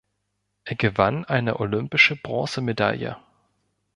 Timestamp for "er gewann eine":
0.65-1.59